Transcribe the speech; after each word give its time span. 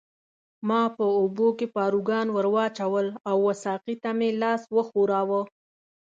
ما 0.67 0.81
په 0.97 1.05
اوبو 1.19 1.47
کې 1.57 1.65
پاروګان 1.77 2.27
ورواچول 2.35 3.07
او 3.29 3.37
وه 3.45 3.53
ساقي 3.63 3.95
ته 4.03 4.09
مې 4.17 4.29
لاس 4.41 4.61
وښوراوه. 4.75 5.41